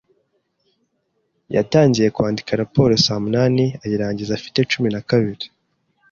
Yatangiye 1.55 2.07
kwandika 2.15 2.59
raporo 2.61 2.91
saa 3.05 3.23
munani, 3.25 3.65
ayirangiza 3.83 4.31
afite 4.35 4.59
cumi 4.71 4.89
na 4.93 5.01
kabiri. 5.09 5.45